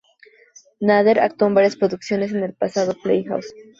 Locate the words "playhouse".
3.03-3.53